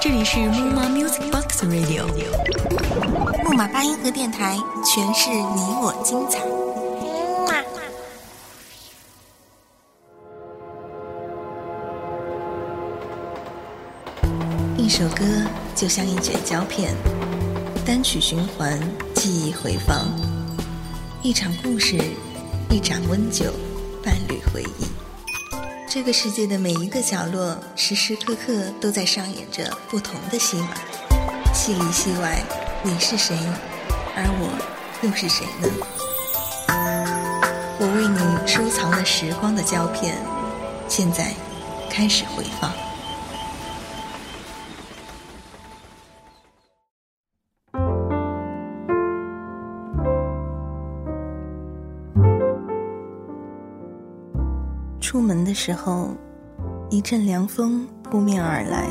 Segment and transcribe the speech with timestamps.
[0.00, 2.04] 这里是木马 Music Box Radio，
[3.44, 6.40] 木马八音盒电台，诠释你我精彩。
[14.76, 15.24] 一首歌
[15.76, 16.92] 就像一卷胶片，
[17.86, 18.76] 单曲循环，
[19.14, 20.08] 记忆回放；
[21.22, 21.96] 一场故事，
[22.68, 23.44] 一盏温酒，
[24.02, 24.99] 伴侣回忆。
[25.92, 30.68] 这个世界的每一个角落，时时刻刻都在上演着不同的戏码，
[31.52, 32.40] 戏里戏外，
[32.84, 33.36] 你是谁，
[34.14, 34.56] 而我
[35.02, 35.68] 又是谁呢？
[37.80, 40.16] 我为你收藏了时光的胶片，
[40.88, 41.34] 现在
[41.90, 42.72] 开始回放。
[55.10, 56.10] 出门的时候，
[56.88, 58.86] 一阵凉风扑面而来。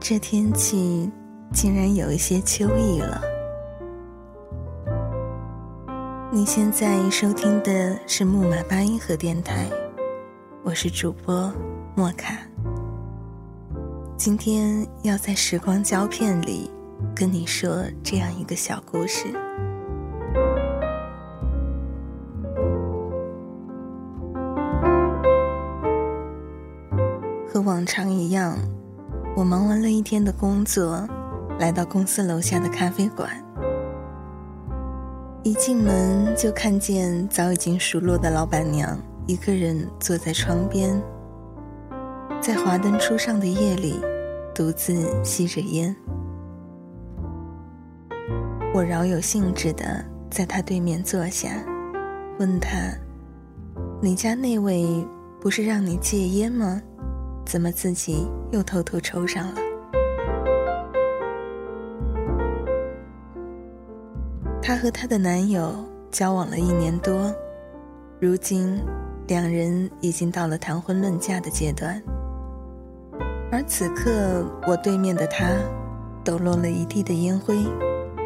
[0.00, 1.08] 这天气
[1.52, 3.22] 竟然有一些秋意了。
[6.32, 9.70] 你现在收听的是木马八音盒电台，
[10.64, 11.52] 我是主播
[11.94, 12.36] 莫卡。
[14.16, 16.68] 今天要在时光胶片里
[17.14, 19.45] 跟你说这样一个小故事。
[27.86, 28.58] 常一样，
[29.36, 31.08] 我忙完了一天的工作，
[31.60, 33.30] 来到公司楼下的咖啡馆。
[35.44, 41.00] 一进门就看见早已经熟络的老板娘一个人坐在窗边，
[42.40, 44.00] 在华灯初上的夜里，
[44.52, 45.94] 独自吸着烟。
[48.74, 51.50] 我饶有兴致的在她对面坐下，
[52.40, 52.76] 问她
[54.02, 55.06] ：“你家那位
[55.40, 56.82] 不是让你戒烟吗？”
[57.46, 59.60] 怎么自己又偷偷抽上了？
[64.60, 65.72] 她和她的男友
[66.10, 67.32] 交往了一年多，
[68.18, 68.82] 如今
[69.28, 72.02] 两人已经到了谈婚论嫁的阶段。
[73.52, 75.46] 而此刻，我对面的他
[76.24, 77.64] 抖落了一地的烟灰，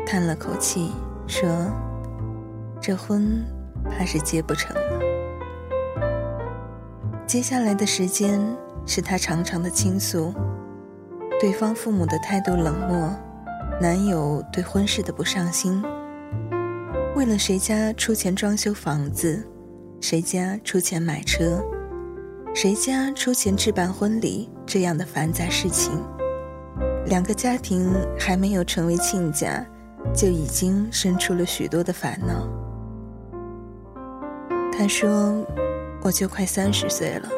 [0.07, 0.93] 叹了口气，
[1.27, 1.47] 说
[2.81, 3.45] ：“这婚
[3.85, 4.99] 怕是结不成了。”
[7.29, 8.41] 接下来的时间。
[8.93, 10.35] 是他长长的倾诉，
[11.39, 13.09] 对方父母的态度冷漠，
[13.81, 15.81] 男友对婚事的不上心，
[17.15, 19.47] 为了谁家出钱装修房子，
[20.01, 21.63] 谁家出钱买车，
[22.53, 25.93] 谁家出钱置办婚礼这样的繁杂事情，
[27.07, 29.65] 两个家庭还没有成为亲家，
[30.13, 32.49] 就已经生出了许多的烦恼。
[34.77, 35.47] 他说
[36.03, 37.29] ：“我就快三十岁了。”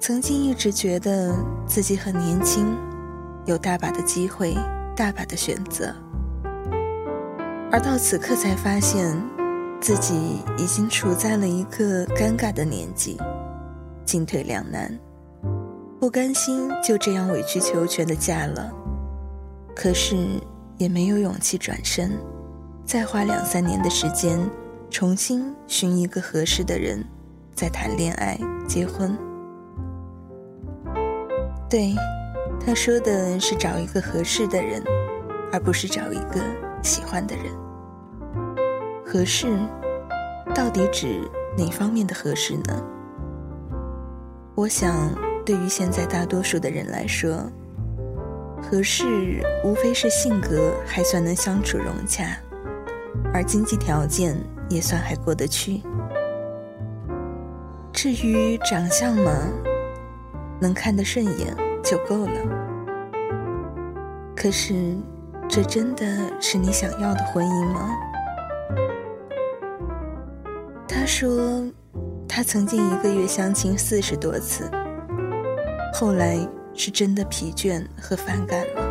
[0.00, 1.34] 曾经一直觉得
[1.66, 2.74] 自己很年轻，
[3.44, 4.56] 有大把的机会，
[4.96, 5.94] 大把的选择，
[7.70, 9.14] 而到此刻才发现，
[9.78, 13.18] 自己已经处在了一个尴尬的年纪，
[14.06, 14.98] 进退两难，
[16.00, 18.72] 不甘心就这样委曲求全的嫁了，
[19.76, 20.16] 可是
[20.78, 22.12] 也没有勇气转身，
[22.86, 24.40] 再花两三年的时间，
[24.88, 27.04] 重新寻一个合适的人，
[27.54, 29.14] 再谈恋爱结婚。
[31.70, 31.94] 对，
[32.66, 34.82] 他说的是找一个合适的人，
[35.52, 36.40] 而不是找一个
[36.82, 37.44] 喜欢的人。
[39.06, 39.56] 合适，
[40.52, 41.20] 到底指
[41.56, 42.84] 哪方面的合适呢？
[44.56, 45.14] 我想，
[45.46, 47.48] 对于现在大多数的人来说，
[48.60, 52.36] 合适无非是性格还算能相处融洽，
[53.32, 54.36] 而经济条件
[54.68, 55.80] 也算还过得去。
[57.92, 59.30] 至于长相嘛。
[60.60, 62.32] 能看得顺眼就够了。
[64.36, 64.96] 可是，
[65.48, 66.06] 这真的
[66.40, 67.90] 是你想要的婚姻吗？
[70.88, 71.64] 他说，
[72.28, 74.70] 他曾经一个月相亲四十多次，
[75.94, 76.38] 后来
[76.74, 78.82] 是真的疲倦和反感了。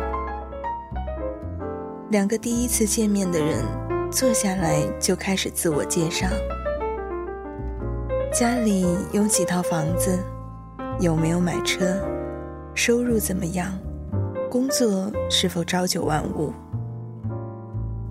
[2.10, 3.64] 两个第一次见面的人
[4.10, 6.26] 坐下来就开始自我介绍，
[8.32, 10.18] 家里有几套房子。
[11.00, 11.98] 有没有买车？
[12.74, 13.72] 收入怎么样？
[14.50, 16.52] 工作是否朝九晚五？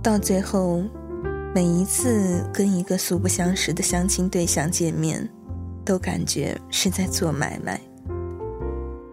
[0.01, 0.81] 到最后，
[1.53, 5.29] 每一次跟一个素不相识的相亲对象见面，
[5.85, 7.79] 都感觉是在做买卖。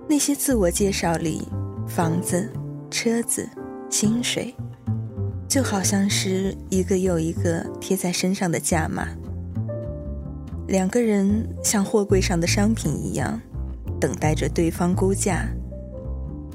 [0.08, 1.46] 那些自我介绍里，
[1.86, 2.50] 房子、
[2.90, 3.46] 车子、
[3.90, 4.54] 薪水，
[5.46, 9.08] 就好像是一个又一个贴在身上的价码。
[10.66, 13.38] 两个人像货柜上的商品一样，
[14.00, 15.48] 等待着对方估价，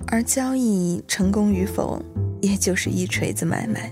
[0.07, 2.01] 而交易成功与否，
[2.41, 3.91] 也就是一锤子买卖。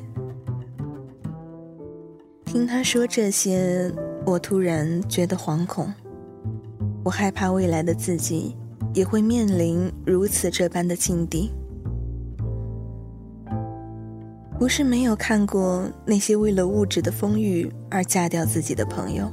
[2.45, 3.91] 听他说这些，
[4.25, 5.93] 我突然觉得惶恐。
[7.03, 8.55] 我害怕未来的自己
[8.93, 11.51] 也会面临如此这般的境地。
[14.59, 19.31] 不是没有看过那些为了物质的丰裕而嫁掉自己的朋友，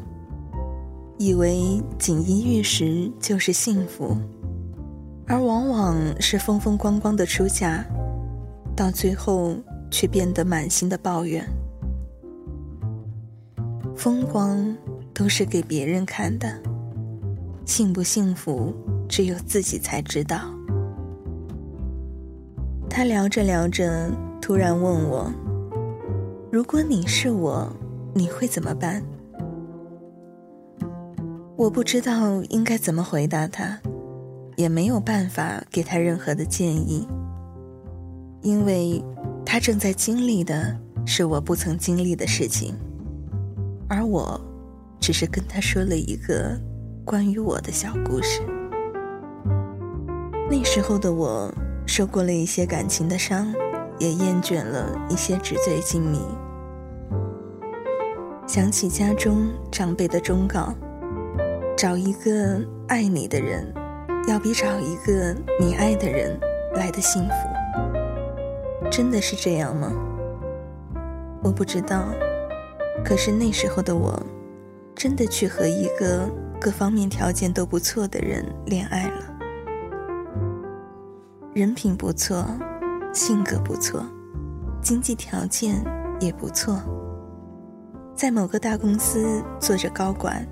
[1.18, 4.16] 以为锦衣玉食就是幸福，
[5.26, 7.84] 而往往是风风光光的出嫁，
[8.76, 9.56] 到最后
[9.90, 11.44] 却变得满心的抱怨。
[13.96, 14.76] 风光
[15.14, 16.60] 都是给别人看的，
[17.64, 18.74] 幸不幸福
[19.08, 20.40] 只有自己才知道。
[22.88, 24.10] 他聊着聊着。
[24.38, 25.32] 突然问我
[26.52, 27.68] ：“如果你是我，
[28.14, 29.02] 你会怎么办？”
[31.56, 33.80] 我不知道应该怎么回答他，
[34.56, 37.08] 也没有办法给他任何的建议，
[38.42, 39.02] 因为
[39.44, 42.74] 他正在经历的是我不曾经历的事情，
[43.88, 44.40] 而我
[45.00, 46.60] 只是跟他说了一个
[47.04, 48.42] 关于我的小故事。
[50.50, 51.52] 那时候的我
[51.86, 53.52] 受过了一些感情的伤。
[53.98, 56.20] 也厌倦了一些纸醉金迷，
[58.46, 60.74] 想起家中长辈的忠告：
[61.76, 62.58] 找一个
[62.88, 63.70] 爱你的人，
[64.26, 66.40] 要比找一个你爱的人
[66.72, 68.88] 来的幸福。
[68.90, 69.92] 真的是这样吗？
[71.42, 72.06] 我不知道。
[73.04, 74.18] 可是那时候的我，
[74.94, 76.26] 真的去和一个
[76.58, 79.38] 各方面条件都不错的人恋爱了，
[81.52, 82.46] 人品不错。
[83.12, 84.04] 性格不错，
[84.82, 85.82] 经济条件
[86.20, 86.78] 也不错，
[88.14, 90.46] 在某个大公司做着高管，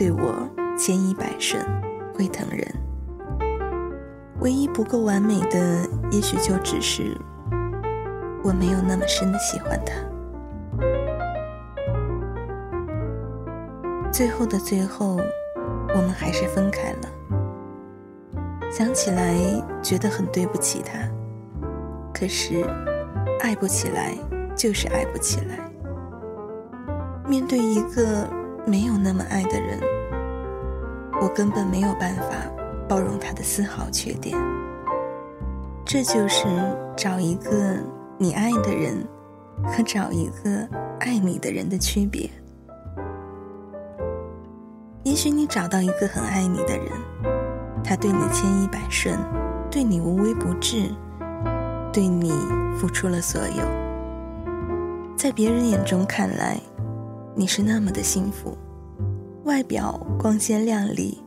[0.00, 0.48] 对我
[0.78, 1.62] 千依百顺，
[2.14, 2.66] 会疼人。
[4.38, 7.14] 唯一不够完美的，也许就只是
[8.42, 9.92] 我没有那么深的喜欢他。
[14.10, 15.20] 最后的最后，
[15.94, 17.00] 我们还是分开了。
[18.70, 19.34] 想起来，
[19.82, 20.98] 觉得很对不起他。
[22.14, 22.64] 可是，
[23.42, 24.16] 爱不起来
[24.56, 25.70] 就是爱不起来。
[27.28, 28.26] 面对一个
[28.66, 29.78] 没有那么爱的人，
[31.20, 32.34] 我根本没有办法
[32.88, 34.36] 包容他的丝毫缺点。
[35.84, 36.46] 这就是
[36.96, 37.76] 找一个
[38.18, 39.06] 你爱的人
[39.64, 40.68] 和找一个
[41.00, 42.30] 爱你的人的区别。
[45.02, 46.86] 也许你找到一个很爱你的人，
[47.82, 49.18] 他对你千依百顺，
[49.70, 50.90] 对你无微不至。
[51.92, 52.32] 对你
[52.76, 53.64] 付出了所有，
[55.16, 56.56] 在别人眼中看来，
[57.34, 58.56] 你是那么的幸福，
[59.44, 61.22] 外表光鲜亮丽，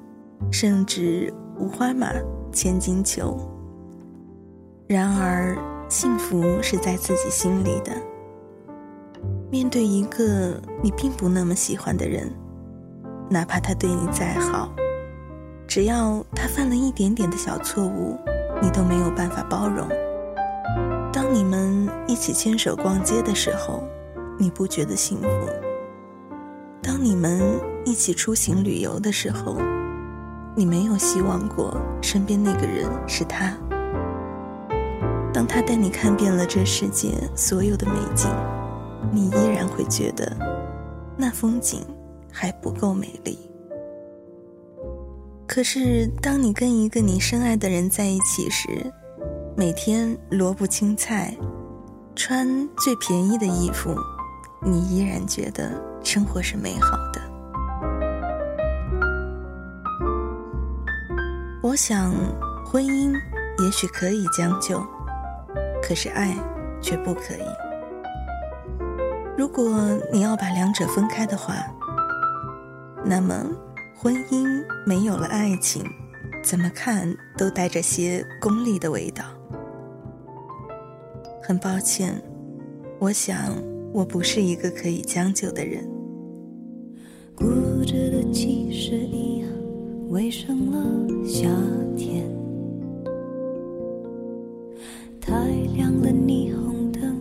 [0.52, 2.12] 甚至五花马，
[2.52, 3.38] 千金裘。
[4.86, 5.58] 然而，
[5.90, 7.94] 幸福是在自己心里的。
[9.50, 12.30] 面对一个你并不那么喜欢的人，
[13.30, 14.70] 哪怕他对你再好，
[15.66, 18.18] 只要他犯了一点点的小错误，
[18.62, 19.88] 你都没有办法包容。
[21.14, 23.84] 当你们一起牵手逛街的时候，
[24.38, 25.28] 你不觉得幸福；
[26.84, 27.42] 当你们
[27.86, 29.58] 一起出行旅游的时候，
[30.54, 33.56] 你没有希望过身边那个人是他。
[35.34, 38.30] 当他带你看遍了这世界所有的美景，
[39.14, 40.36] 你依然会觉得
[41.16, 41.80] 那风景
[42.30, 43.40] 还不够美丽。
[45.48, 48.92] 可是，当你跟一个你深爱的人在一起时，
[49.56, 51.36] 每天萝卜青菜，
[52.14, 52.46] 穿
[52.78, 53.96] 最便宜的衣服，
[54.62, 55.72] 你依然觉得
[56.04, 57.22] 生活是美好的。
[61.62, 62.12] 我想，
[62.66, 63.14] 婚姻
[63.64, 64.86] 也许可以将就，
[65.82, 66.36] 可是爱
[66.82, 67.46] 却不可以。
[69.38, 71.56] 如果你要把两者分开的话，
[73.04, 73.34] 那么
[73.96, 75.84] 婚姻没有了爱情，
[76.44, 79.24] 怎么看都带着些功利的味道。
[81.42, 82.22] 很抱歉，
[83.00, 83.38] 我想
[83.92, 85.93] 我不是一个可以将就的人。
[87.36, 87.46] 固
[87.86, 89.50] 执的七十一样
[90.10, 91.50] 围上了夏
[91.98, 92.24] 天，
[95.20, 95.34] 太
[95.76, 97.18] 亮的霓虹灯，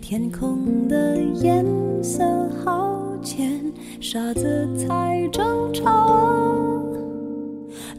[0.00, 1.64] 天空的颜
[2.02, 2.24] 色
[2.64, 3.60] 好浅，
[4.00, 6.82] 傻子才争吵，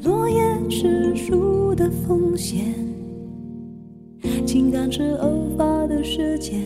[0.03, 2.73] 落叶是树的风险。
[4.45, 6.59] 情感是偶发的事件，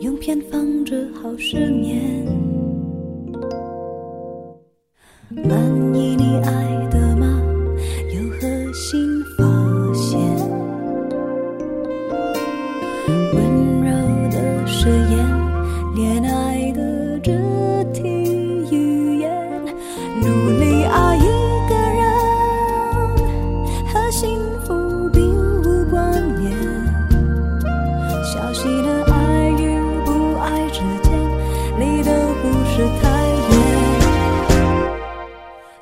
[0.00, 2.26] 用偏方治好失眠。
[5.30, 5.60] 满
[5.94, 6.67] 意你爱。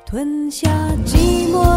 [0.09, 0.69] 吞下
[1.05, 1.76] 寂寞。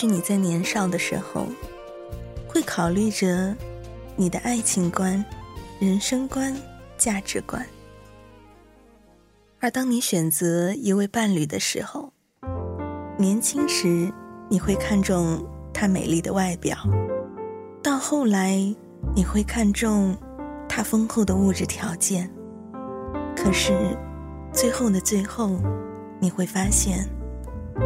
[0.00, 1.48] 许你在年少的时候，
[2.46, 3.52] 会考虑着
[4.14, 5.24] 你的爱情观、
[5.80, 6.54] 人生观、
[6.96, 7.66] 价值观，
[9.58, 12.12] 而当你选择一位伴侣的时候，
[13.16, 14.08] 年轻时
[14.48, 16.78] 你会看重他美丽的外表，
[17.82, 18.54] 到后来
[19.16, 20.16] 你会看重
[20.68, 22.30] 他丰厚的物质条件，
[23.34, 23.98] 可是
[24.52, 25.60] 最后的最后，
[26.20, 27.04] 你会发现，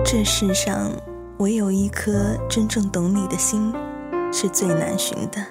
[0.05, 0.93] 这世上。
[1.43, 3.75] 唯有一颗真正懂你的心，
[4.33, 5.45] 是最难寻的。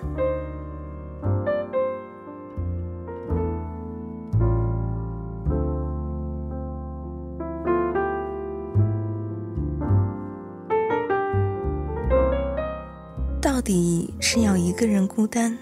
[13.41, 15.57] 到底是要一个人孤单，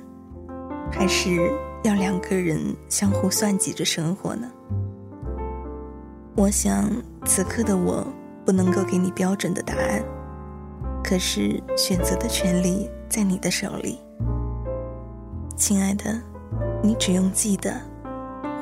[0.91, 1.37] 还是
[1.81, 4.47] 要两个人相互算计着生活呢？
[6.35, 6.87] 我想，
[7.25, 8.05] 此刻的我
[8.45, 10.03] 不能够给你标准的答案。
[11.03, 13.99] 可是选择的权利在你的手里，
[15.55, 16.21] 亲爱的，
[16.83, 17.73] 你只用记得，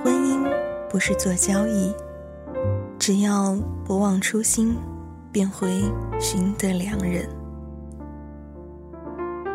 [0.04, 0.50] 婚姻
[0.90, 1.94] 不是做交易，
[2.98, 4.78] 只要不忘初心，
[5.32, 5.68] 便会
[6.20, 7.28] 寻得良人。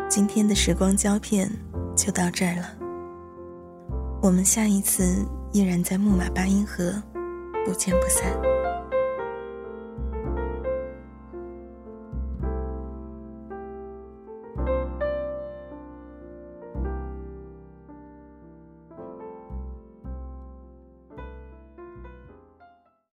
[0.07, 1.49] 今天的时光胶片
[1.95, 2.67] 就到这儿了，
[4.21, 6.93] 我们下一次依然在木马八音盒，
[7.65, 8.52] 不见不散。